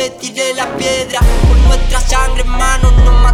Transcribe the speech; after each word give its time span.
que 0.00 0.10
tiré 0.18 0.54
la 0.54 0.66
piedra. 0.78 1.20
Por 1.46 1.56
nuestra 1.58 2.00
sangre, 2.00 2.40
hermano, 2.40 2.90
no 3.04 3.12
más. 3.12 3.29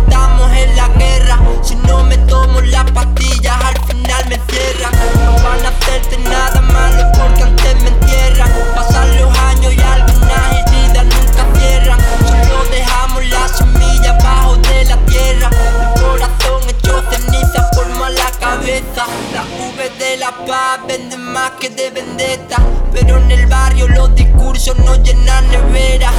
venden 20.86 21.20
más 21.32 21.52
que 21.52 21.70
de 21.70 21.90
vendetta. 21.90 22.56
Pero 22.92 23.18
en 23.18 23.30
el 23.30 23.46
barrio 23.46 23.88
los 23.88 24.14
discursos 24.14 24.76
no 24.78 24.96
llenan 24.96 25.48
nevera. 25.50 26.10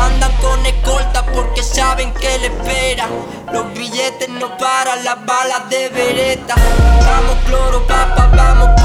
Andan 0.00 0.32
con 0.40 0.64
escolta 0.66 1.24
porque 1.26 1.62
saben 1.62 2.12
que 2.14 2.38
le 2.38 2.46
espera. 2.46 3.08
Los 3.52 3.72
billetes 3.72 4.28
no 4.28 4.56
paran, 4.58 5.04
las 5.04 5.24
balas 5.24 5.68
de 5.70 5.88
vereta. 5.88 6.54
Vamos, 7.06 7.36
cloro, 7.46 7.86
papa, 7.86 8.30
vamos, 8.34 8.80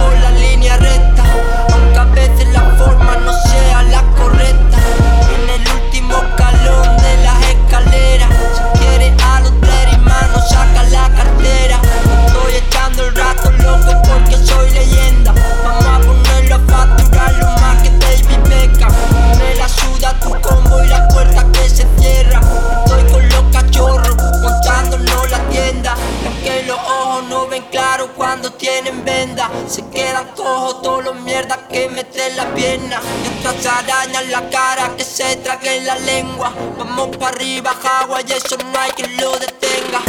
Se 29.68 29.88
quedan 29.90 30.30
cojos 30.36 30.82
todos 30.82 31.04
los 31.04 31.16
mierdas 31.18 31.60
que 31.70 31.88
meten 31.90 32.36
la 32.36 32.52
pierna. 32.56 33.00
Mientras 33.22 33.68
arañan 33.68 34.32
la 34.32 34.50
cara, 34.50 34.96
que 34.98 35.04
se 35.04 35.36
traguen 35.36 35.86
la 35.86 35.96
lengua. 36.00 36.52
Vamos 36.80 37.16
para 37.18 37.36
arriba, 37.36 37.72
agua 38.02 38.22
y 38.28 38.32
eso 38.32 38.58
no 38.58 38.80
hay 38.80 38.90
quien 38.94 39.16
lo 39.18 39.38
detenga. 39.38 40.02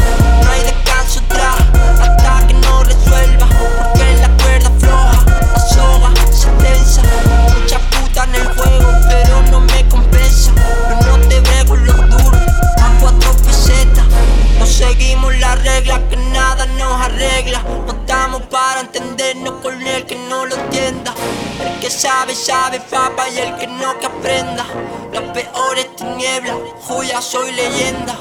sabe, 22.02 22.34
sabe, 22.34 22.80
papa 22.80 23.28
y 23.28 23.38
el 23.38 23.56
que 23.58 23.66
no 23.68 23.96
que 24.00 24.06
aprenda. 24.06 24.66
Las 25.12 25.22
peores 25.30 25.94
tinieblas, 25.94 26.56
joya 26.80 27.22
soy 27.22 27.52
leyenda. 27.52 28.18